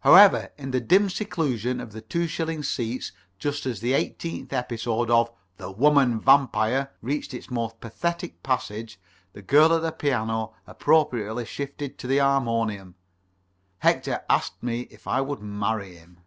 However, 0.00 0.50
in 0.58 0.72
the 0.72 0.80
dim 0.80 1.08
seclusion 1.08 1.80
of 1.80 1.92
the 1.92 2.00
two 2.00 2.26
shilling 2.26 2.64
seats 2.64 3.12
just 3.38 3.66
as 3.66 3.78
the 3.78 3.92
eighteenth 3.92 4.52
episode 4.52 5.10
of 5.12 5.30
"The 5.58 5.70
Woman 5.70 6.18
Vampire" 6.20 6.90
reached 7.00 7.32
its 7.32 7.52
most 7.52 7.78
pathetic 7.78 8.42
passage, 8.42 8.98
and 9.26 9.34
the 9.34 9.42
girl 9.42 9.72
at 9.72 9.82
the 9.82 9.92
piano 9.92 10.54
appropriately 10.66 11.44
shifted 11.46 11.98
to 11.98 12.08
the 12.08 12.18
harmonium, 12.18 12.96
Hector 13.78 14.24
asked 14.28 14.60
me 14.60 14.88
if 14.90 15.06
I 15.06 15.20
would 15.20 15.38
marry 15.40 15.94
him. 15.94 16.18